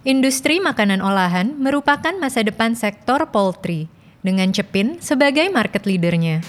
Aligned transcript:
Industri 0.00 0.64
makanan 0.64 1.04
olahan 1.04 1.60
merupakan 1.60 2.16
masa 2.16 2.40
depan 2.40 2.72
sektor 2.72 3.20
poultry, 3.28 3.84
dengan 4.24 4.48
Cepin 4.48 4.96
sebagai 4.96 5.44
market 5.52 5.84
leadernya. 5.84 6.40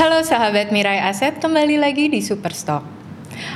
Halo 0.00 0.24
sahabat 0.24 0.72
Mirai 0.72 1.04
Aset, 1.04 1.36
kembali 1.36 1.76
lagi 1.76 2.08
di 2.08 2.24
Superstock. 2.24 2.80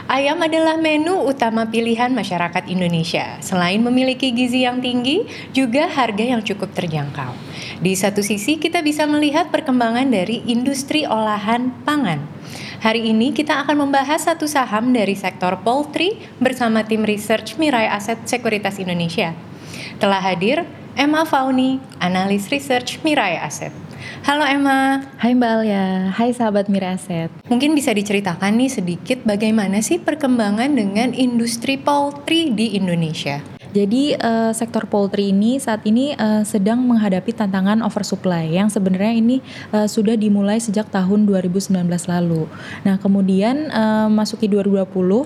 Ayam 0.05 0.37
adalah 0.45 0.77
menu 0.77 1.17
utama 1.17 1.65
pilihan 1.65 2.13
masyarakat 2.13 2.69
Indonesia. 2.69 3.41
Selain 3.41 3.81
memiliki 3.81 4.37
gizi 4.37 4.69
yang 4.69 4.85
tinggi, 4.85 5.25
juga 5.57 5.89
harga 5.89 6.29
yang 6.29 6.45
cukup 6.45 6.77
terjangkau. 6.77 7.33
Di 7.81 7.97
satu 7.97 8.21
sisi, 8.21 8.61
kita 8.61 8.85
bisa 8.85 9.09
melihat 9.09 9.49
perkembangan 9.49 10.13
dari 10.13 10.45
industri 10.45 11.09
olahan 11.09 11.73
pangan. 11.89 12.21
Hari 12.83 13.15
ini 13.15 13.31
kita 13.31 13.63
akan 13.63 13.87
membahas 13.87 14.27
satu 14.27 14.51
saham 14.51 14.91
dari 14.91 15.15
sektor 15.15 15.55
poultry 15.63 16.19
bersama 16.43 16.83
tim 16.83 17.07
research 17.07 17.55
Mirai 17.55 17.87
Aset 17.87 18.27
Sekuritas 18.27 18.83
Indonesia. 18.83 19.39
Telah 20.03 20.19
hadir 20.19 20.67
Emma 20.99 21.23
Fauni, 21.23 21.79
analis 22.03 22.51
research 22.51 22.99
Mirai 23.07 23.39
Aset. 23.39 23.71
Halo 24.27 24.43
Emma. 24.43 24.99
Hai 25.15 25.31
Mbak 25.31 25.51
Alia, 25.63 26.11
hai 26.11 26.35
sahabat 26.35 26.67
Mirai 26.67 26.99
Aset. 26.99 27.31
Mungkin 27.47 27.71
bisa 27.79 27.95
diceritakan 27.95 28.59
nih 28.59 28.75
sedikit 28.75 29.23
bagaimana 29.23 29.79
sih 29.79 30.03
perkembangan 30.03 30.75
dengan 30.75 31.15
industri 31.15 31.79
poultry 31.79 32.51
di 32.51 32.75
Indonesia? 32.75 33.62
Jadi 33.73 34.13
uh, 34.21 34.53
sektor 34.53 34.85
poultry 34.85 35.33
ini 35.33 35.57
saat 35.57 35.81
ini 35.89 36.13
uh, 36.13 36.45
sedang 36.45 36.85
menghadapi 36.85 37.33
tantangan 37.33 37.81
oversupply 37.81 38.53
yang 38.53 38.69
sebenarnya 38.69 39.17
ini 39.17 39.37
uh, 39.73 39.89
sudah 39.89 40.13
dimulai 40.13 40.61
sejak 40.61 40.93
tahun 40.93 41.25
2019 41.25 41.81
lalu. 41.89 42.45
Nah, 42.85 43.01
kemudian 43.01 43.73
uh, 43.73 44.13
masuki 44.13 44.45
2020 44.45 44.85
uh, 44.85 45.25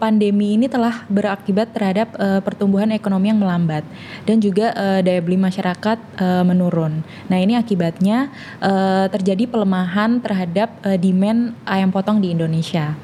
pandemi 0.00 0.56
ini 0.56 0.64
telah 0.64 1.04
berakibat 1.12 1.76
terhadap 1.76 2.16
uh, 2.16 2.40
pertumbuhan 2.40 2.88
ekonomi 2.88 3.28
yang 3.28 3.40
melambat 3.44 3.84
dan 4.24 4.40
juga 4.40 4.72
uh, 4.72 5.04
daya 5.04 5.20
beli 5.20 5.36
masyarakat 5.36 6.00
uh, 6.24 6.44
menurun. 6.48 7.04
Nah, 7.28 7.36
ini 7.36 7.60
akibatnya 7.60 8.32
uh, 8.64 9.12
terjadi 9.12 9.44
pelemahan 9.44 10.24
terhadap 10.24 10.72
uh, 10.88 10.96
demand 10.96 11.52
ayam 11.68 11.92
potong 11.92 12.16
di 12.16 12.32
Indonesia. 12.32 12.96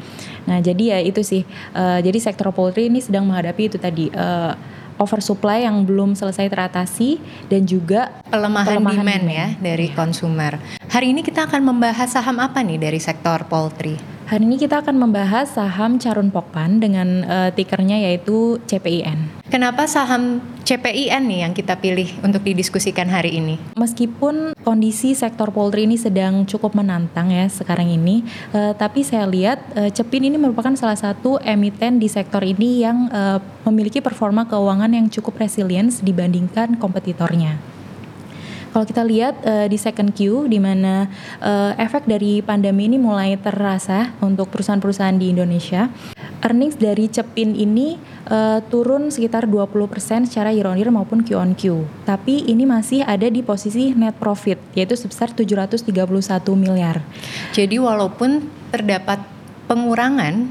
Nah, 0.49 0.65
jadi 0.65 0.97
ya 0.97 0.99
itu 1.05 1.21
sih. 1.21 1.45
Uh, 1.77 2.01
jadi 2.01 2.17
sektor 2.17 2.49
poultry 2.57 2.89
ini 2.89 3.05
sedang 3.05 3.29
menghadapi 3.29 3.69
itu 3.69 3.77
tadi 3.77 4.09
uh, 4.17 4.57
oversupply 4.99 5.63
yang 5.69 5.85
belum 5.87 6.17
selesai 6.17 6.51
teratasi 6.51 7.21
dan 7.47 7.69
juga 7.69 8.19
pelemahan, 8.33 8.81
pelemahan 8.81 9.05
demand, 9.05 9.23
demand 9.23 9.25
ya 9.31 9.49
dari 9.61 9.87
konsumer. 9.95 10.53
Hari 10.89 11.15
ini 11.15 11.21
kita 11.23 11.47
akan 11.47 11.63
membahas 11.63 12.11
saham 12.11 12.43
apa 12.43 12.65
nih 12.65 12.81
dari 12.81 12.99
sektor 12.99 13.45
poultry? 13.47 14.18
Hari 14.29 14.45
ini 14.45 14.61
kita 14.61 14.85
akan 14.85 15.01
membahas 15.01 15.57
saham 15.57 15.97
Carun 15.97 16.29
Pokpan 16.29 16.85
dengan 16.85 17.25
uh, 17.25 17.49
tikernya 17.49 17.97
yaitu 17.97 18.61
CPIN. 18.69 19.25
Kenapa 19.49 19.89
saham 19.89 20.45
CPIN 20.69 21.33
nih 21.33 21.49
yang 21.49 21.57
kita 21.57 21.81
pilih 21.81 22.05
untuk 22.21 22.45
didiskusikan 22.45 23.09
hari 23.09 23.41
ini? 23.41 23.57
Meskipun 23.81 24.53
kondisi 24.61 25.17
sektor 25.17 25.49
poultry 25.49 25.89
ini 25.89 25.97
sedang 25.97 26.45
cukup 26.45 26.77
menantang 26.77 27.33
ya 27.33 27.49
sekarang 27.49 27.89
ini, 27.89 28.21
uh, 28.53 28.77
tapi 28.77 29.01
saya 29.01 29.25
lihat 29.25 29.65
uh, 29.73 29.89
Cepin 29.89 30.29
ini 30.29 30.37
merupakan 30.37 30.77
salah 30.77 31.01
satu 31.01 31.41
emiten 31.41 31.97
di 31.97 32.13
sektor 32.13 32.45
ini 32.45 32.85
yang 32.85 33.09
uh, 33.09 33.41
memiliki 33.65 34.05
performa 34.05 34.45
keuangan 34.45 34.93
yang 34.93 35.09
cukup 35.09 35.41
resilient 35.41 36.05
dibandingkan 36.05 36.77
kompetitornya. 36.77 37.57
Kalau 38.69 38.85
kita 38.85 39.03
lihat 39.03 39.41
uh, 39.45 39.67
di 39.67 39.81
second 39.81 40.13
Q 40.13 40.47
di 40.47 40.61
mana 40.61 41.09
uh, 41.41 41.73
efek 41.81 42.05
dari 42.05 42.45
pandemi 42.45 42.85
ini 42.85 43.01
mulai 43.01 43.35
terasa 43.41 44.13
untuk 44.21 44.53
perusahaan-perusahaan 44.53 45.17
di 45.17 45.33
Indonesia, 45.33 45.89
earnings 46.45 46.77
dari 46.77 47.09
Cepin 47.09 47.57
ini 47.57 47.97
uh, 48.29 48.61
turun 48.69 49.09
sekitar 49.09 49.49
20% 49.49 50.29
secara 50.29 50.53
year 50.53 50.69
on 50.69 50.77
year 50.77 50.93
maupun 50.93 51.25
Q 51.25 51.29
on 51.41 51.53
Q. 51.57 51.89
Tapi 52.05 52.45
ini 52.47 52.69
masih 52.69 53.03
ada 53.03 53.27
di 53.27 53.41
posisi 53.41 53.97
net 53.97 54.21
profit 54.21 54.61
yaitu 54.77 54.95
sebesar 54.95 55.33
731 55.33 55.89
miliar. 56.55 57.01
Jadi 57.57 57.81
walaupun 57.81 58.45
terdapat 58.69 59.25
pengurangan 59.65 60.49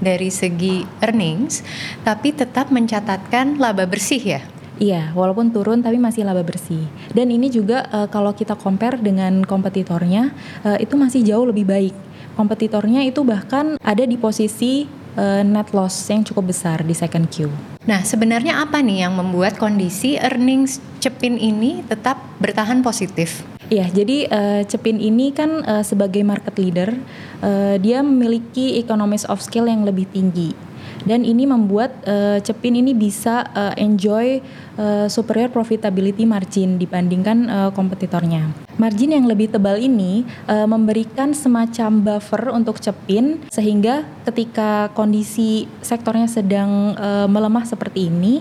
dari 0.00 0.32
segi 0.32 0.88
earnings 1.04 1.60
tapi 2.02 2.32
tetap 2.32 2.72
mencatatkan 2.72 3.60
laba 3.60 3.84
bersih 3.84 4.40
ya. 4.40 4.42
Iya, 4.80 5.12
walaupun 5.12 5.52
turun 5.52 5.84
tapi 5.84 6.00
masih 6.00 6.24
laba 6.24 6.40
bersih. 6.40 6.88
Dan 7.12 7.28
ini 7.28 7.52
juga 7.52 7.84
uh, 7.92 8.08
kalau 8.08 8.32
kita 8.32 8.56
compare 8.56 8.96
dengan 8.96 9.44
kompetitornya 9.44 10.32
uh, 10.64 10.80
itu 10.80 10.96
masih 10.96 11.20
jauh 11.20 11.44
lebih 11.44 11.68
baik. 11.68 11.92
Kompetitornya 12.32 13.04
itu 13.04 13.20
bahkan 13.20 13.76
ada 13.84 14.08
di 14.08 14.16
posisi 14.16 14.88
uh, 15.20 15.44
net 15.44 15.76
loss 15.76 16.08
yang 16.08 16.24
cukup 16.24 16.48
besar 16.48 16.80
di 16.80 16.96
second 16.96 17.28
Q. 17.28 17.52
Nah, 17.84 18.00
sebenarnya 18.08 18.64
apa 18.64 18.80
nih 18.80 19.04
yang 19.04 19.20
membuat 19.20 19.60
kondisi 19.60 20.16
earnings 20.16 20.80
Cepin 20.96 21.36
ini 21.36 21.84
tetap 21.84 22.16
bertahan 22.40 22.80
positif? 22.80 23.44
Iya, 23.68 23.84
jadi 23.92 24.32
uh, 24.32 24.62
Cepin 24.64 24.96
ini 24.96 25.28
kan 25.36 25.60
uh, 25.60 25.84
sebagai 25.84 26.24
market 26.24 26.56
leader, 26.56 26.96
uh, 27.44 27.76
dia 27.76 28.00
memiliki 28.00 28.80
economies 28.80 29.28
of 29.28 29.44
scale 29.44 29.68
yang 29.68 29.84
lebih 29.84 30.08
tinggi 30.08 30.69
dan 31.04 31.24
ini 31.24 31.48
membuat 31.48 31.92
uh, 32.04 32.38
Cepin 32.40 32.76
ini 32.76 32.96
bisa 32.96 33.44
uh, 33.52 33.74
enjoy 33.76 34.40
uh, 34.80 35.06
superior 35.06 35.52
profitability 35.52 36.24
margin 36.24 36.80
dibandingkan 36.80 37.38
uh, 37.48 37.70
kompetitornya. 37.72 38.50
Margin 38.80 39.12
yang 39.12 39.28
lebih 39.28 39.52
tebal 39.52 39.76
ini 39.76 40.24
uh, 40.48 40.64
memberikan 40.64 41.36
semacam 41.36 42.00
buffer 42.00 42.48
untuk 42.48 42.80
Cepin 42.80 43.44
sehingga 43.52 44.08
ketika 44.24 44.88
kondisi 44.96 45.68
sektornya 45.84 46.30
sedang 46.30 46.96
uh, 46.96 47.28
melemah 47.28 47.68
seperti 47.68 48.08
ini, 48.08 48.40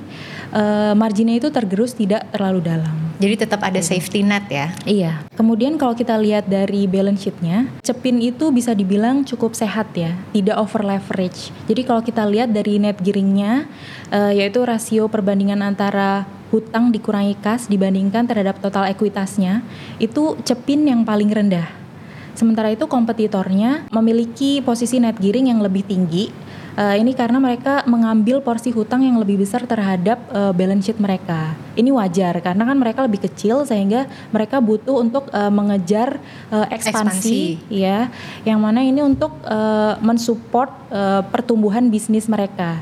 uh, 0.55 0.95
marginnya 0.95 1.35
itu 1.35 1.51
tergerus 1.51 1.91
tidak 1.91 2.23
terlalu 2.31 2.63
dalam. 2.63 3.08
Jadi 3.19 3.35
tetap 3.35 3.59
ada 3.59 3.83
safety 3.83 4.23
net 4.23 4.47
ya? 4.47 4.71
Iya. 4.87 5.11
Kemudian 5.35 5.75
kalau 5.75 5.91
kita 5.91 6.15
lihat 6.15 6.47
dari 6.47 6.87
balance 6.87 7.27
sheetnya, 7.27 7.67
Cepin 7.83 8.23
itu 8.23 8.47
bisa 8.55 8.71
dibilang 8.71 9.27
cukup 9.27 9.51
sehat 9.59 9.91
ya, 9.91 10.15
tidak 10.31 10.55
over 10.55 10.87
leverage. 10.87 11.51
Jadi 11.67 11.81
kalau 11.83 11.99
kita 11.99 12.23
lihat 12.23 12.55
dari 12.55 12.79
net 12.79 12.95
gearingnya, 13.03 13.67
uh, 14.15 14.31
yaitu 14.31 14.63
rasio 14.63 15.11
perbandingan 15.11 15.59
antara 15.59 16.23
hutang 16.47 16.95
dikurangi 16.95 17.35
kas 17.43 17.67
dibandingkan 17.67 18.23
terhadap 18.23 18.63
total 18.63 18.87
ekuitasnya, 18.87 19.67
itu 19.99 20.39
Cepin 20.47 20.87
yang 20.87 21.03
paling 21.03 21.27
rendah. 21.27 21.67
Sementara 22.39 22.71
itu 22.71 22.87
kompetitornya 22.87 23.91
memiliki 23.91 24.63
posisi 24.63 24.95
net 24.95 25.19
gearing 25.19 25.51
yang 25.51 25.59
lebih 25.59 25.83
tinggi 25.83 26.31
Uh, 26.77 26.95
ini 26.95 27.17
karena 27.17 27.41
mereka 27.41 27.81
mengambil 27.89 28.39
porsi 28.39 28.69
hutang 28.69 29.01
yang 29.05 29.17
lebih 29.17 29.41
besar 29.41 29.65
terhadap 29.65 30.21
uh, 30.29 30.53
balance 30.53 30.85
sheet 30.89 30.99
mereka. 31.01 31.57
Ini 31.73 31.89
wajar 31.89 32.37
karena 32.43 32.63
kan 32.65 32.77
mereka 32.77 32.99
lebih 33.03 33.25
kecil 33.25 33.65
sehingga 33.65 34.05
mereka 34.29 34.61
butuh 34.61 35.01
untuk 35.01 35.27
uh, 35.33 35.51
mengejar 35.51 36.21
uh, 36.53 36.67
ekspansi, 36.69 37.57
ekspansi 37.57 37.73
ya, 37.73 38.11
yang 38.45 38.59
mana 38.61 38.85
ini 38.85 39.01
untuk 39.01 39.33
uh, 39.47 39.97
mensupport 39.99 40.71
uh, 40.91 41.21
pertumbuhan 41.27 41.89
bisnis 41.89 42.29
mereka. 42.29 42.79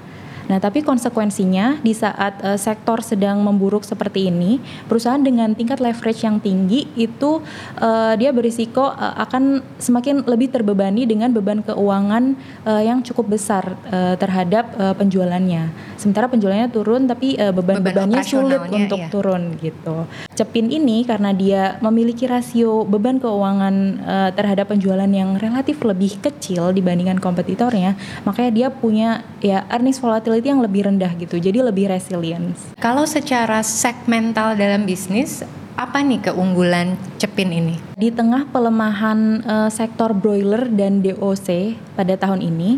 Nah, 0.47 0.63
tapi 0.63 0.79
konsekuensinya 0.79 1.83
di 1.83 1.91
saat 1.91 2.39
uh, 2.39 2.55
sektor 2.55 3.03
sedang 3.03 3.43
memburuk 3.43 3.83
seperti 3.83 4.31
ini, 4.31 4.63
perusahaan 4.87 5.19
dengan 5.19 5.51
tingkat 5.51 5.83
leverage 5.83 6.23
yang 6.23 6.39
tinggi 6.39 6.87
itu 6.95 7.43
uh, 7.83 8.13
dia 8.15 8.31
berisiko 8.31 8.87
uh, 8.87 9.15
akan 9.27 9.59
semakin 9.75 10.23
lebih 10.23 10.47
terbebani 10.55 11.03
dengan 11.03 11.35
beban 11.35 11.59
keuangan 11.59 12.39
uh, 12.63 12.79
yang 12.79 13.03
cukup 13.03 13.35
besar 13.35 13.75
uh, 13.91 14.15
terhadap 14.15 14.71
uh, 14.79 14.95
penjualannya. 14.95 15.67
Sementara 15.99 16.31
penjualannya 16.31 16.71
turun 16.71 17.11
tapi 17.11 17.35
uh, 17.35 17.51
beban-bebannya 17.51 18.23
sulit 18.23 18.63
untuk 18.71 18.99
iya. 19.03 19.11
turun 19.11 19.59
gitu. 19.59 20.07
Cepin 20.31 20.71
ini 20.71 21.03
karena 21.03 21.35
dia 21.35 21.75
memiliki 21.83 22.23
rasio 22.23 22.87
beban 22.87 23.19
keuangan 23.19 23.75
uh, 23.99 24.29
terhadap 24.31 24.71
penjualan 24.71 25.09
yang 25.09 25.35
relatif 25.35 25.83
lebih 25.83 26.23
kecil 26.23 26.71
dibandingkan 26.71 27.19
kompetitornya, 27.19 27.99
makanya 28.23 28.51
dia 28.55 28.67
punya 28.71 29.27
ya 29.43 29.67
earnings 29.67 29.99
volatility 29.99 30.36
volatility 30.37 30.53
yang 30.53 30.61
lebih 30.61 30.81
rendah 30.85 31.11
gitu, 31.17 31.35
jadi 31.41 31.59
lebih 31.65 31.89
resilience. 31.89 32.77
Kalau 32.77 33.09
secara 33.09 33.65
segmental 33.65 34.53
dalam 34.53 34.85
bisnis, 34.85 35.41
apa 35.77 36.01
nih 36.01 36.29
keunggulan 36.29 36.97
Cepin 37.17 37.53
ini? 37.53 37.77
Di 37.97 38.09
tengah 38.13 38.49
pelemahan 38.49 39.41
uh, 39.45 39.69
sektor 39.69 40.13
broiler 40.13 40.69
dan 40.69 41.01
DOC 41.01 41.77
pada 41.97 42.13
tahun 42.17 42.41
ini, 42.45 42.77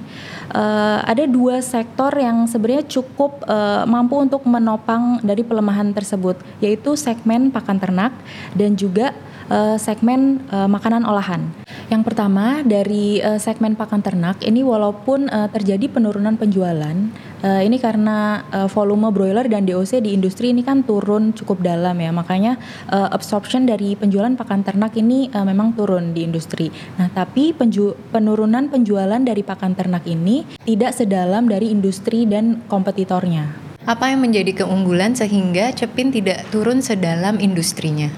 uh, 0.55 1.03
ada 1.03 1.27
dua 1.27 1.59
sektor 1.59 2.11
yang 2.15 2.47
sebenarnya 2.47 2.87
cukup 2.87 3.43
uh, 3.47 3.83
mampu 3.87 4.19
untuk 4.19 4.43
menopang 4.47 5.19
dari 5.23 5.43
pelemahan 5.43 5.91
tersebut, 5.91 6.39
yaitu 6.63 6.95
segmen 6.95 7.51
pakan 7.51 7.79
ternak 7.79 8.15
dan 8.55 8.75
juga 8.75 9.11
uh, 9.51 9.75
segmen 9.75 10.43
uh, 10.51 10.67
makanan 10.67 11.03
olahan. 11.03 11.51
Yang 11.89 12.03
pertama 12.05 12.61
dari 12.61 13.17
uh, 13.19 13.41
segmen 13.41 13.73
pakan 13.73 14.05
ternak 14.05 14.37
ini 14.45 14.61
walaupun 14.61 15.25
uh, 15.25 15.49
terjadi 15.49 15.89
penurunan 15.89 16.37
penjualan 16.37 16.95
uh, 17.43 17.61
ini 17.63 17.77
karena 17.79 18.43
uh, 18.51 18.67
volume 18.71 19.11
broiler 19.11 19.47
dan 19.47 19.65
DOC 19.65 20.03
di 20.03 20.15
industri 20.15 20.51
ini 20.51 20.63
kan 20.63 20.83
turun 20.83 21.31
cukup 21.35 21.63
dalam 21.63 21.95
ya 21.99 22.11
makanya 22.11 22.59
uh, 22.91 23.09
absorption 23.11 23.67
dari 23.67 23.95
penjualan 23.95 24.31
pakan 24.35 24.63
ternak 24.63 24.95
ini 24.99 25.31
uh, 25.31 25.45
memang 25.45 25.75
turun 25.75 26.11
di 26.15 26.23
industri. 26.23 26.71
Nah 26.99 27.11
tapi 27.11 27.51
penju 27.55 27.95
penurunan 28.11 28.67
penjualan 28.67 29.19
dari 29.19 29.43
pakan 29.43 29.75
ternak 29.75 30.05
ini 30.07 30.43
tidak 30.63 30.95
sedalam 30.95 31.47
dari 31.47 31.71
industri 31.71 32.27
dan 32.27 32.63
kompetitornya. 32.67 33.69
Apa 33.87 34.11
yang 34.11 34.21
menjadi 34.21 34.65
keunggulan 34.65 35.15
sehingga 35.17 35.73
Cepin 35.73 36.13
tidak 36.13 36.45
turun 36.53 36.83
sedalam 36.83 37.41
industrinya? 37.41 38.11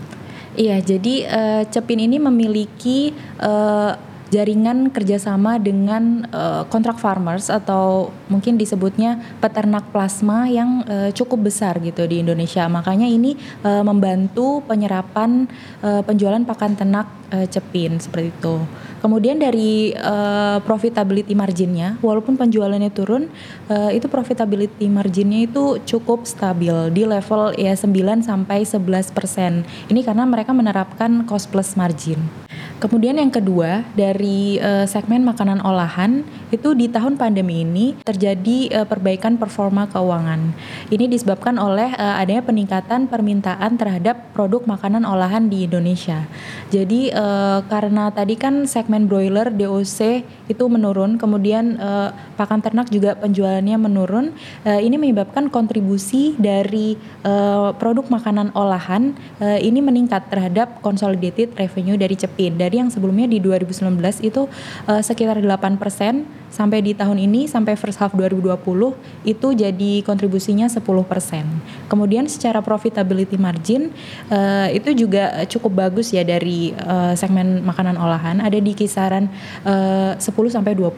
Iya, 0.52 0.84
jadi 0.84 1.16
uh, 1.32 1.64
Cepin 1.72 2.04
ini 2.04 2.20
memiliki 2.20 3.16
uh, 3.40 3.96
jaringan 4.32 4.90
kerjasama 4.90 5.60
dengan 5.60 6.26
uh, 6.32 6.64
kontrak 6.72 6.98
farmers 6.98 7.52
atau 7.52 8.10
mungkin 8.32 8.56
disebutnya 8.56 9.20
peternak 9.44 9.92
plasma 9.92 10.48
yang 10.48 10.88
uh, 10.88 11.12
cukup 11.12 11.52
besar 11.52 11.78
gitu 11.84 12.08
di 12.08 12.24
Indonesia. 12.24 12.66
Makanya 12.72 13.12
ini 13.12 13.36
uh, 13.68 13.84
membantu 13.84 14.64
penyerapan 14.64 15.52
uh, 15.84 16.00
penjualan 16.02 16.40
pakan 16.48 16.80
ternak 16.80 17.12
uh, 17.36 17.46
Cepin 17.46 18.00
seperti 18.00 18.32
itu. 18.32 18.56
Kemudian 19.02 19.42
dari 19.42 19.92
uh, 19.98 20.62
profitability 20.62 21.34
marginnya, 21.34 21.98
walaupun 22.06 22.38
penjualannya 22.38 22.94
turun, 22.94 23.28
uh, 23.68 23.90
itu 23.90 24.06
profitability 24.06 24.86
marginnya 24.88 25.50
itu 25.50 25.82
cukup 25.84 26.24
stabil 26.24 26.94
di 26.94 27.04
level 27.04 27.52
ya 27.58 27.74
9 27.74 28.24
sampai 28.24 28.64
11 28.64 29.12
persen. 29.12 29.66
Ini 29.90 30.06
karena 30.06 30.24
mereka 30.24 30.54
menerapkan 30.54 31.26
cost 31.26 31.50
plus 31.50 31.74
margin. 31.74 32.41
Kemudian 32.82 33.22
yang 33.22 33.30
kedua 33.30 33.86
dari 33.94 34.58
uh, 34.58 34.90
segmen 34.90 35.22
makanan 35.22 35.62
olahan 35.62 36.26
itu 36.50 36.74
di 36.74 36.90
tahun 36.90 37.14
pandemi 37.14 37.62
ini 37.62 37.94
terjadi 38.02 38.82
uh, 38.82 38.88
perbaikan 38.90 39.38
performa 39.38 39.86
keuangan. 39.86 40.50
Ini 40.90 41.06
disebabkan 41.06 41.62
oleh 41.62 41.94
uh, 41.94 42.18
adanya 42.18 42.42
peningkatan 42.42 43.06
permintaan 43.06 43.78
terhadap 43.78 44.34
produk 44.34 44.66
makanan 44.66 45.06
olahan 45.06 45.46
di 45.46 45.70
Indonesia. 45.70 46.26
Jadi 46.74 47.14
uh, 47.14 47.62
karena 47.70 48.10
tadi 48.10 48.34
kan 48.34 48.66
segmen 48.66 49.06
broiler 49.06 49.54
DOC 49.54 50.26
itu 50.50 50.64
menurun, 50.66 51.22
kemudian 51.22 51.78
uh, 51.78 52.10
pakan 52.34 52.66
ternak 52.66 52.90
juga 52.90 53.14
penjualannya 53.14 53.78
menurun. 53.78 54.34
Uh, 54.66 54.82
ini 54.82 54.98
menyebabkan 54.98 55.54
kontribusi 55.54 56.34
dari 56.42 56.98
uh, 57.22 57.78
produk 57.78 58.10
makanan 58.10 58.50
olahan 58.58 59.14
uh, 59.38 59.62
ini 59.62 59.86
meningkat 59.86 60.26
terhadap 60.34 60.82
consolidated 60.82 61.54
revenue 61.54 61.94
dari 61.94 62.18
Cepin 62.42 62.58
dari 62.58 62.82
yang 62.82 62.90
sebelumnya 62.90 63.30
di 63.30 63.38
2019 63.38 64.02
itu 64.26 64.50
uh, 64.90 65.02
sekitar 65.06 65.38
8% 65.38 65.78
sampai 66.50 66.82
di 66.82 66.98
tahun 66.98 67.22
ini 67.22 67.46
sampai 67.46 67.78
first 67.78 68.02
half 68.02 68.18
2020 68.18 68.58
itu 69.30 69.48
jadi 69.54 69.94
kontribusinya 70.02 70.66
10%. 70.66 70.82
Kemudian 71.86 72.26
secara 72.26 72.66
profitability 72.66 73.38
margin 73.38 73.94
uh, 74.34 74.74
itu 74.74 75.06
juga 75.06 75.46
cukup 75.46 75.86
bagus 75.86 76.10
ya 76.18 76.26
dari 76.26 76.74
uh, 76.82 77.14
segmen 77.14 77.62
makanan 77.62 77.94
olahan 78.02 78.42
ada 78.42 78.58
di 78.58 78.74
kisaran 78.74 79.30
uh, 79.62 80.18
10 80.18 80.26
sampai 80.50 80.74
20%. 80.74 80.98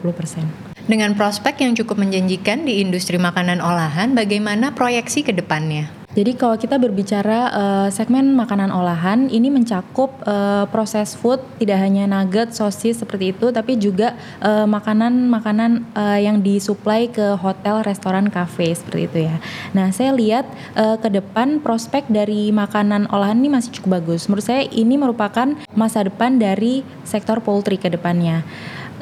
Dengan 0.88 1.12
prospek 1.12 1.60
yang 1.60 1.76
cukup 1.76 2.00
menjanjikan 2.00 2.64
di 2.64 2.80
industri 2.80 3.20
makanan 3.20 3.60
olahan, 3.60 4.16
bagaimana 4.16 4.72
proyeksi 4.72 5.20
ke 5.20 5.36
depannya? 5.36 6.03
Jadi 6.14 6.38
kalau 6.38 6.54
kita 6.54 6.78
berbicara 6.78 7.50
uh, 7.50 7.88
segmen 7.90 8.38
makanan 8.38 8.70
olahan 8.70 9.26
ini 9.26 9.50
mencakup 9.50 10.14
uh, 10.22 10.62
proses 10.70 11.18
food 11.18 11.42
tidak 11.58 11.82
hanya 11.82 12.06
nugget, 12.06 12.54
sosis 12.54 13.02
seperti 13.02 13.34
itu 13.34 13.50
tapi 13.50 13.74
juga 13.74 14.14
makanan-makanan 14.44 15.90
uh, 15.90 16.14
uh, 16.14 16.18
yang 16.22 16.38
disuplai 16.38 17.10
ke 17.10 17.34
hotel, 17.40 17.82
restoran, 17.82 18.30
kafe 18.30 18.70
seperti 18.70 19.00
itu 19.10 19.18
ya. 19.26 19.36
Nah, 19.74 19.90
saya 19.90 20.14
lihat 20.14 20.46
uh, 20.78 20.94
ke 21.02 21.10
depan 21.10 21.58
prospek 21.58 22.06
dari 22.06 22.54
makanan 22.54 23.10
olahan 23.10 23.42
ini 23.42 23.50
masih 23.50 23.74
cukup 23.74 23.98
bagus. 24.02 24.30
Menurut 24.30 24.46
saya 24.46 24.62
ini 24.70 24.94
merupakan 24.94 25.58
masa 25.74 26.06
depan 26.06 26.38
dari 26.38 26.86
sektor 27.02 27.42
poultry 27.42 27.74
ke 27.74 27.90
depannya 27.90 28.46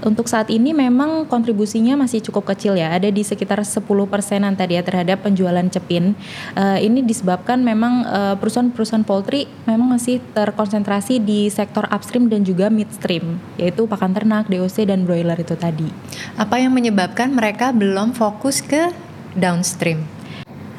untuk 0.02 0.26
saat 0.26 0.50
ini 0.50 0.74
memang 0.74 1.26
kontribusinya 1.30 1.94
masih 1.94 2.22
cukup 2.22 2.54
kecil 2.54 2.74
ya, 2.74 2.90
ada 2.90 3.08
di 3.08 3.22
sekitar 3.22 3.62
10 3.62 3.82
persenan 4.10 4.54
tadi 4.58 4.74
ya 4.78 4.82
terhadap 4.82 5.22
penjualan 5.22 5.64
cepin. 5.70 6.18
Uh, 6.58 6.78
ini 6.78 7.06
disebabkan 7.06 7.62
memang 7.62 8.06
uh, 8.06 8.34
perusahaan-perusahaan 8.38 9.06
poultry 9.06 9.46
memang 9.66 9.94
masih 9.94 10.18
terkonsentrasi 10.34 11.22
di 11.22 11.46
sektor 11.48 11.86
upstream 11.90 12.26
dan 12.26 12.42
juga 12.42 12.68
midstream, 12.68 13.38
yaitu 13.56 13.86
pakan 13.86 14.14
ternak, 14.14 14.50
DOC 14.50 14.90
dan 14.90 15.06
broiler 15.06 15.38
itu 15.38 15.54
tadi. 15.54 15.88
Apa 16.34 16.58
yang 16.58 16.74
menyebabkan 16.74 17.30
mereka 17.30 17.70
belum 17.70 18.14
fokus 18.14 18.60
ke 18.62 18.90
downstream? 19.38 20.21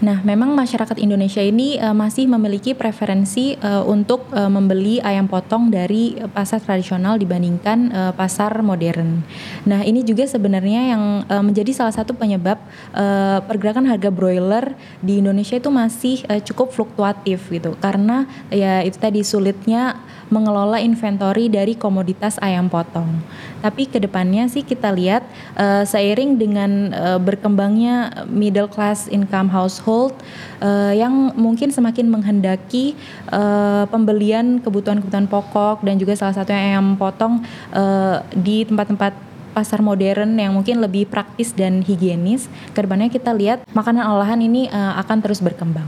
Nah, 0.03 0.19
memang 0.19 0.51
masyarakat 0.51 0.99
Indonesia 0.99 1.39
ini 1.39 1.79
uh, 1.79 1.95
masih 1.95 2.27
memiliki 2.27 2.75
preferensi 2.75 3.55
uh, 3.63 3.87
untuk 3.87 4.27
uh, 4.35 4.51
membeli 4.51 4.99
ayam 4.99 5.31
potong 5.31 5.71
dari 5.71 6.19
pasar 6.35 6.59
tradisional 6.59 7.15
dibandingkan 7.15 7.87
uh, 7.87 8.11
pasar 8.11 8.51
modern. 8.59 9.23
Nah, 9.63 9.79
ini 9.87 10.03
juga 10.03 10.27
sebenarnya 10.27 10.91
yang 10.91 11.03
uh, 11.23 11.39
menjadi 11.39 11.71
salah 11.71 11.95
satu 11.95 12.11
penyebab 12.11 12.59
uh, 12.91 13.39
pergerakan 13.47 13.87
harga 13.87 14.11
broiler 14.11 14.75
di 14.99 15.23
Indonesia 15.23 15.55
itu 15.55 15.71
masih 15.71 16.19
uh, 16.27 16.43
cukup 16.43 16.75
fluktuatif 16.75 17.47
gitu. 17.47 17.71
Karena 17.79 18.27
ya 18.51 18.83
itu 18.83 18.99
tadi 18.99 19.23
sulitnya 19.23 20.03
mengelola 20.27 20.83
inventory 20.83 21.47
dari 21.47 21.79
komoditas 21.79 22.35
ayam 22.43 22.67
potong. 22.67 23.23
Tapi 23.63 23.87
ke 23.87 24.03
depannya 24.03 24.51
sih 24.51 24.67
kita 24.67 24.91
lihat 24.91 25.23
uh, 25.55 25.87
seiring 25.87 26.35
dengan 26.35 26.91
uh, 26.91 27.19
berkembangnya 27.23 28.27
middle 28.27 28.67
class 28.67 29.07
income 29.07 29.47
household 29.47 29.92
household 29.93 30.17
uh, 30.61 30.93
yang 30.93 31.13
mungkin 31.37 31.69
semakin 31.69 32.09
menghendaki 32.09 32.97
uh, 33.29 33.85
pembelian 33.93 34.57
kebutuhan-kebutuhan 34.59 35.29
pokok 35.29 35.85
dan 35.85 36.01
juga 36.01 36.17
salah 36.17 36.33
satunya 36.33 36.81
yang 36.81 36.97
potong 36.97 37.45
uh, 37.71 38.25
di 38.33 38.65
tempat-tempat 38.65 39.13
pasar 39.53 39.85
modern 39.85 40.33
yang 40.33 40.57
mungkin 40.57 40.81
lebih 40.81 41.05
praktis 41.05 41.53
dan 41.53 41.85
higienis. 41.85 42.49
Ke 42.73 42.81
depannya 42.81 43.13
kita 43.13 43.29
lihat 43.37 43.61
makanan 43.77 44.09
olahan 44.09 44.41
ini 44.41 44.65
uh, 44.73 44.97
akan 45.05 45.21
terus 45.21 45.45
berkembang. 45.45 45.85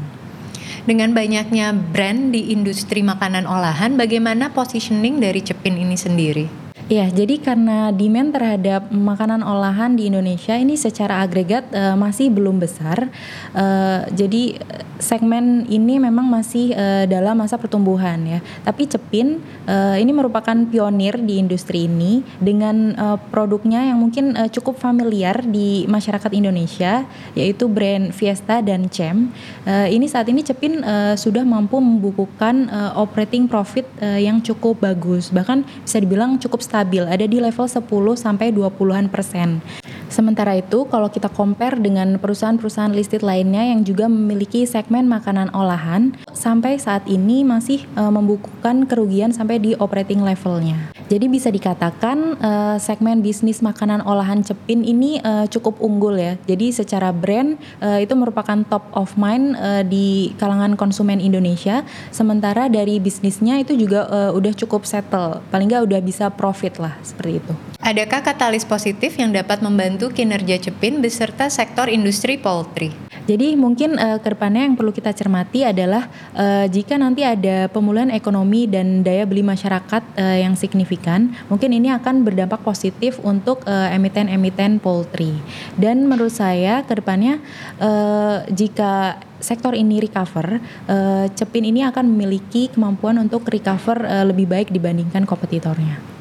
Dengan 0.86 1.18
banyaknya 1.18 1.74
brand 1.74 2.30
di 2.30 2.54
industri 2.54 3.02
makanan 3.02 3.50
olahan, 3.50 3.98
bagaimana 3.98 4.54
positioning 4.54 5.18
dari 5.18 5.42
Cepin 5.42 5.82
ini 5.82 5.98
sendiri? 5.98 6.65
Ya, 6.86 7.10
jadi 7.10 7.42
karena 7.42 7.90
demand 7.90 8.30
terhadap 8.30 8.94
makanan 8.94 9.42
olahan 9.42 9.98
di 9.98 10.06
Indonesia 10.06 10.54
ini 10.54 10.78
secara 10.78 11.26
agregat 11.26 11.66
uh, 11.74 11.98
masih 11.98 12.30
belum 12.30 12.62
besar. 12.62 13.10
Uh, 13.58 14.06
jadi 14.14 14.62
segmen 15.02 15.66
ini 15.66 15.98
memang 15.98 16.30
masih 16.30 16.78
uh, 16.78 17.10
dalam 17.10 17.42
masa 17.42 17.58
pertumbuhan 17.58 18.22
ya. 18.30 18.40
Tapi 18.62 18.86
Cepin 18.86 19.42
uh, 19.66 19.98
ini 19.98 20.14
merupakan 20.14 20.54
pionir 20.70 21.18
di 21.26 21.42
industri 21.42 21.90
ini 21.90 22.22
dengan 22.38 22.94
uh, 22.94 23.18
produknya 23.34 23.90
yang 23.90 23.98
mungkin 23.98 24.38
uh, 24.38 24.46
cukup 24.54 24.78
familiar 24.78 25.42
di 25.42 25.90
masyarakat 25.90 26.38
Indonesia 26.38 27.10
yaitu 27.34 27.66
brand 27.66 28.14
Fiesta 28.14 28.62
dan 28.62 28.94
Cem. 28.94 29.34
Uh, 29.66 29.90
ini 29.90 30.06
saat 30.06 30.30
ini 30.30 30.46
Cepin 30.46 30.86
uh, 30.86 31.18
sudah 31.18 31.42
mampu 31.42 31.82
membukukan 31.82 32.70
uh, 32.70 32.94
operating 33.02 33.50
profit 33.50 33.90
uh, 34.06 34.22
yang 34.22 34.38
cukup 34.38 34.86
bagus. 34.86 35.34
Bahkan 35.34 35.66
bisa 35.82 35.98
dibilang 35.98 36.38
cukup 36.38 36.62
stabil 36.62 36.75
stabil, 36.76 37.08
ada 37.08 37.24
di 37.24 37.40
level 37.40 37.64
10 37.72 37.88
sampai 38.20 38.52
20-an 38.52 39.08
persen. 39.08 39.64
Sementara 40.12 40.56
itu, 40.56 40.88
kalau 40.88 41.12
kita 41.12 41.28
compare 41.28 41.76
dengan 41.76 42.16
perusahaan-perusahaan 42.16 42.92
listed 42.96 43.20
lainnya 43.20 43.68
yang 43.68 43.84
juga 43.84 44.08
memiliki 44.08 44.64
segmen 44.64 45.12
makanan 45.12 45.52
olahan, 45.52 46.16
sampai 46.32 46.80
saat 46.80 47.04
ini 47.08 47.44
masih 47.44 47.84
uh, 48.00 48.08
membukukan 48.08 48.88
kerugian 48.88 49.36
sampai 49.36 49.60
di 49.60 49.76
operating 49.76 50.24
levelnya. 50.24 50.96
Jadi 51.06 51.26
bisa 51.30 51.54
dikatakan 51.54 52.18
uh, 52.42 52.78
segmen 52.82 53.22
bisnis 53.22 53.62
makanan 53.62 54.02
olahan 54.02 54.42
Cepin 54.42 54.82
ini 54.82 55.22
uh, 55.22 55.46
cukup 55.52 55.78
unggul 55.78 56.18
ya. 56.18 56.34
Jadi 56.50 56.74
secara 56.74 57.14
brand 57.14 57.62
uh, 57.84 58.02
itu 58.02 58.16
merupakan 58.18 58.58
top 58.66 58.90
of 58.96 59.14
mind 59.14 59.54
uh, 59.60 59.84
di 59.86 60.34
kalangan 60.42 60.74
konsumen 60.74 61.22
Indonesia. 61.22 61.86
Sementara 62.10 62.72
dari 62.72 62.98
bisnisnya 62.98 63.62
itu 63.62 63.78
juga 63.78 64.10
uh, 64.10 64.32
udah 64.34 64.54
cukup 64.58 64.88
settle, 64.88 65.46
paling 65.54 65.70
nggak 65.70 65.86
udah 65.86 66.02
bisa 66.02 66.32
profit 66.34 66.65
lah 66.82 66.98
seperti 67.06 67.38
itu. 67.38 67.54
Adakah 67.86 68.26
katalis 68.26 68.66
positif 68.66 69.14
yang 69.22 69.30
dapat 69.30 69.62
membantu 69.62 70.10
kinerja 70.10 70.58
Cepin 70.58 71.06
beserta 71.06 71.46
sektor 71.54 71.86
industri 71.86 72.42
poultry? 72.42 72.90
Jadi 73.26 73.58
mungkin 73.58 73.98
uh, 73.98 74.22
ke 74.22 74.38
depannya 74.38 74.70
yang 74.70 74.78
perlu 74.78 74.94
kita 74.94 75.10
cermati 75.10 75.66
adalah 75.66 76.06
uh, 76.38 76.70
jika 76.70 76.94
nanti 76.94 77.26
ada 77.26 77.66
pemulihan 77.74 78.14
ekonomi 78.14 78.70
dan 78.70 79.02
daya 79.02 79.26
beli 79.26 79.42
masyarakat 79.42 80.02
uh, 80.14 80.38
yang 80.38 80.54
signifikan, 80.54 81.34
mungkin 81.50 81.74
ini 81.74 81.90
akan 81.90 82.22
berdampak 82.22 82.62
positif 82.62 83.18
untuk 83.26 83.66
uh, 83.66 83.90
emiten-emiten 83.90 84.78
poultry. 84.78 85.42
Dan 85.74 86.06
menurut 86.06 86.38
saya 86.38 86.86
ke 86.86 87.02
depannya 87.02 87.42
uh, 87.82 88.46
jika 88.54 89.18
sektor 89.42 89.74
ini 89.74 90.06
recover, 90.06 90.62
uh, 90.86 91.26
Cepin 91.34 91.66
ini 91.66 91.82
akan 91.82 92.06
memiliki 92.06 92.70
kemampuan 92.70 93.18
untuk 93.18 93.42
recover 93.50 94.06
uh, 94.06 94.26
lebih 94.26 94.46
baik 94.46 94.70
dibandingkan 94.70 95.26
kompetitornya. 95.26 96.15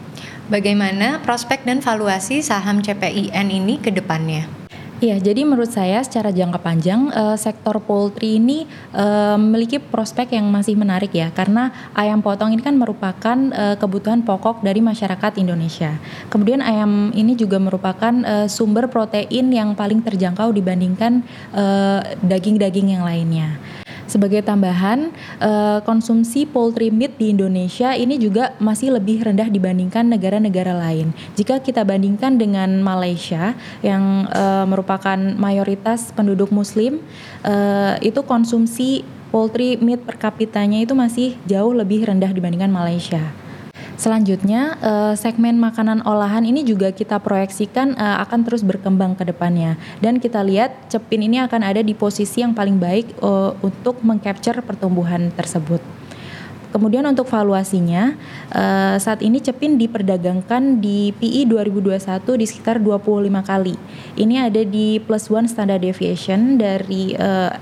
Bagaimana 0.45 1.25
prospek 1.25 1.65
dan 1.65 1.81
valuasi 1.81 2.45
saham 2.45 2.85
CPIN 2.85 3.49
ini 3.49 3.81
ke 3.81 3.89
depannya? 3.89 4.45
Iya, 5.01 5.17
jadi 5.17 5.41
menurut 5.49 5.73
saya 5.73 6.05
secara 6.05 6.37
jangka 6.37 6.61
panjang 6.61 7.09
uh, 7.17 7.33
sektor 7.41 7.81
poultry 7.81 8.37
ini 8.37 8.69
uh, 8.93 9.41
memiliki 9.41 9.81
prospek 9.81 10.37
yang 10.37 10.53
masih 10.53 10.77
menarik 10.77 11.17
ya, 11.17 11.33
karena 11.33 11.73
ayam 11.97 12.21
potong 12.21 12.53
ini 12.53 12.61
kan 12.61 12.77
merupakan 12.77 13.37
uh, 13.57 13.77
kebutuhan 13.81 14.21
pokok 14.21 14.61
dari 14.61 14.85
masyarakat 14.85 15.41
Indonesia. 15.41 15.97
Kemudian 16.29 16.61
ayam 16.61 17.09
ini 17.17 17.33
juga 17.41 17.57
merupakan 17.57 18.13
uh, 18.13 18.45
sumber 18.45 18.93
protein 18.93 19.49
yang 19.49 19.73
paling 19.73 20.05
terjangkau 20.05 20.53
dibandingkan 20.53 21.25
daging-daging 22.21 22.93
uh, 22.93 22.93
yang 23.01 23.05
lainnya. 23.09 23.49
Sebagai 24.05 24.45
tambahan, 24.45 25.11
uh, 25.41 25.81
konsumsi 25.83 26.45
poultry 26.45 26.93
meat 26.93 27.17
di 27.17 27.33
Indonesia 27.33 27.97
ini 27.97 28.21
juga 28.21 28.53
masih 28.61 28.95
lebih 28.95 29.25
rendah 29.25 29.49
dibandingkan 29.49 30.09
negara-negara 30.09 30.77
lain. 30.77 31.17
Jika 31.35 31.61
kita 31.65 31.83
bandingkan 31.83 32.37
dengan 32.37 32.85
Malaysia 32.85 33.57
yang 33.81 34.29
uh, 34.29 34.69
merupakan 34.69 35.17
mayoritas 35.17 36.13
penduduk 36.13 36.53
Muslim, 36.53 37.01
uh, 37.45 37.97
itu 38.05 38.21
konsumsi 38.25 39.03
poultry 39.35 39.81
meat 39.83 40.05
per 40.07 40.15
kapitanya 40.15 40.79
itu 40.79 40.95
masih 40.95 41.35
jauh 41.49 41.75
lebih 41.75 42.07
rendah 42.07 42.31
dibandingkan 42.31 42.71
Malaysia. 42.71 43.44
Selanjutnya, 43.95 44.75
uh, 44.83 45.15
segmen 45.15 45.55
makanan 45.63 46.03
olahan 46.03 46.43
ini 46.43 46.67
juga 46.67 46.91
kita 46.91 47.23
proyeksikan 47.23 47.95
uh, 47.95 48.19
akan 48.27 48.43
terus 48.43 48.67
berkembang 48.67 49.15
ke 49.15 49.23
depannya. 49.23 49.79
Dan 50.03 50.19
kita 50.19 50.43
lihat 50.43 50.91
Cepin 50.91 51.23
ini 51.23 51.39
akan 51.39 51.63
ada 51.63 51.79
di 51.79 51.95
posisi 51.95 52.43
yang 52.43 52.59
paling 52.59 52.83
baik 52.83 53.23
uh, 53.23 53.55
untuk 53.63 54.03
mengcapture 54.03 54.59
pertumbuhan 54.67 55.31
tersebut. 55.31 55.79
Kemudian 56.75 57.07
untuk 57.07 57.31
valuasinya, 57.31 58.19
saat 58.99 59.23
ini 59.23 59.39
Cepin 59.39 59.79
diperdagangkan 59.79 60.83
di 60.83 61.15
PI 61.15 61.47
2021 61.47 62.03
di 62.35 62.47
sekitar 62.51 62.83
25 62.83 63.31
kali. 63.47 63.79
Ini 64.19 64.51
ada 64.51 64.67
di 64.67 64.99
plus 64.99 65.31
one 65.31 65.47
standard 65.47 65.87
deviation 65.87 66.59
dari 66.59 67.15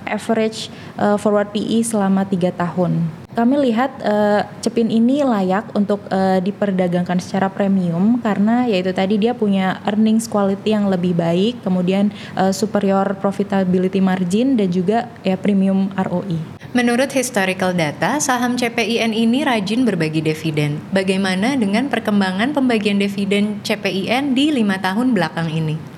average 0.08 0.72
forward 1.20 1.52
PI 1.52 1.84
selama 1.84 2.24
3 2.24 2.56
tahun 2.56 3.21
kami 3.32 3.70
lihat 3.70 3.90
uh, 4.04 4.44
Cepin 4.60 4.92
ini 4.92 5.24
layak 5.24 5.72
untuk 5.72 6.04
uh, 6.12 6.38
diperdagangkan 6.38 7.18
secara 7.18 7.48
premium 7.48 8.20
karena 8.20 8.68
yaitu 8.68 8.92
tadi 8.92 9.18
dia 9.18 9.32
punya 9.32 9.80
earnings 9.88 10.28
quality 10.28 10.76
yang 10.76 10.86
lebih 10.88 11.16
baik, 11.16 11.64
kemudian 11.64 12.12
uh, 12.36 12.52
superior 12.52 13.16
profitability 13.18 13.98
margin 13.98 14.54
dan 14.56 14.68
juga 14.68 15.10
ya 15.24 15.34
premium 15.40 15.90
ROI. 15.96 16.62
Menurut 16.72 17.12
historical 17.12 17.76
data, 17.76 18.16
saham 18.16 18.56
CPIN 18.56 19.12
ini 19.12 19.44
rajin 19.44 19.84
berbagi 19.84 20.24
dividen. 20.24 20.80
Bagaimana 20.88 21.52
dengan 21.52 21.92
perkembangan 21.92 22.56
pembagian 22.56 22.96
dividen 22.96 23.60
CPIN 23.60 24.32
di 24.32 24.56
lima 24.56 24.80
tahun 24.80 25.12
belakang 25.12 25.52
ini? 25.52 25.91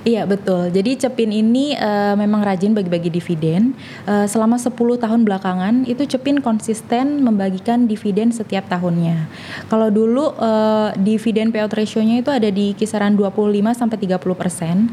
Iya 0.00 0.24
betul. 0.24 0.72
Jadi 0.72 0.96
Cepin 0.96 1.28
ini 1.28 1.76
uh, 1.76 2.16
memang 2.16 2.40
rajin 2.40 2.72
bagi-bagi 2.72 3.12
dividen. 3.12 3.76
Uh, 4.08 4.24
selama 4.24 4.56
10 4.56 4.72
tahun 4.72 5.28
belakangan 5.28 5.84
itu 5.84 6.08
Cepin 6.08 6.40
konsisten 6.40 7.20
membagikan 7.20 7.84
dividen 7.84 8.32
setiap 8.32 8.64
tahunnya. 8.72 9.28
Kalau 9.68 9.92
dulu 9.92 10.32
uh, 10.40 10.96
dividen 10.96 11.52
payout 11.52 11.76
ratio-nya 11.76 12.24
itu 12.24 12.32
ada 12.32 12.48
di 12.48 12.72
kisaran 12.72 13.12
25 13.12 13.76
sampai 13.76 13.98
30 14.00 14.40
persen. 14.40 14.88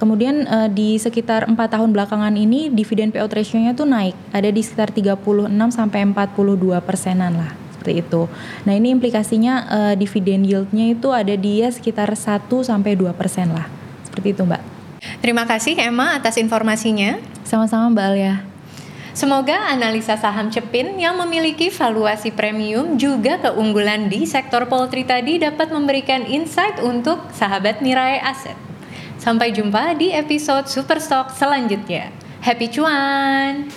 Kemudian 0.00 0.48
uh, 0.48 0.72
di 0.72 0.96
sekitar 0.96 1.44
empat 1.52 1.76
tahun 1.76 1.92
belakangan 1.92 2.32
ini 2.32 2.72
dividen 2.72 3.12
payout 3.12 3.36
ratio-nya 3.36 3.76
tuh 3.76 3.84
naik, 3.84 4.16
ada 4.32 4.48
di 4.48 4.64
sekitar 4.64 4.88
36 4.88 5.52
sampai 5.68 6.00
42 6.16 6.80
persenan 6.80 7.36
lah 7.36 7.52
seperti 7.76 8.00
itu. 8.00 8.24
Nah 8.64 8.72
ini 8.72 8.88
implikasinya 8.88 9.54
uh, 9.68 9.94
dividen 10.00 10.48
yield-nya 10.48 10.96
itu 10.96 11.12
ada 11.12 11.36
di 11.36 11.60
ya 11.60 11.68
sekitar 11.68 12.08
1 12.08 12.48
sampai 12.64 12.96
2 12.96 13.12
persen 13.12 13.52
lah. 13.52 13.85
Seperti 14.16 14.32
itu 14.32 14.48
Mbak. 14.48 14.62
Terima 15.20 15.44
kasih 15.44 15.76
Emma 15.76 16.16
atas 16.16 16.40
informasinya. 16.40 17.20
Sama-sama 17.44 17.92
Mbak 17.92 18.06
Alia. 18.08 18.40
Semoga 19.12 19.68
analisa 19.68 20.16
saham 20.16 20.48
Cepin 20.48 20.96
yang 20.96 21.20
memiliki 21.20 21.68
valuasi 21.68 22.32
premium 22.32 22.96
juga 22.96 23.36
keunggulan 23.44 24.08
di 24.08 24.24
sektor 24.24 24.64
poultry 24.72 25.04
tadi 25.04 25.36
dapat 25.36 25.68
memberikan 25.68 26.24
insight 26.24 26.80
untuk 26.80 27.20
sahabat 27.36 27.84
Mirai 27.84 28.24
Aset. 28.24 28.56
Sampai 29.20 29.52
jumpa 29.52 29.92
di 30.00 30.16
episode 30.16 30.68
Superstock 30.68 31.36
selanjutnya. 31.36 32.08
Happy 32.40 32.72
cuan! 32.72 33.68